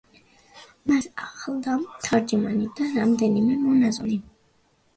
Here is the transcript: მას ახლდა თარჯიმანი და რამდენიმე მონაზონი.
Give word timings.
მას 0.91 1.07
ახლდა 1.25 1.75
თარჯიმანი 2.07 2.67
და 2.81 2.89
რამდენიმე 2.99 3.61
მონაზონი. 3.69 4.21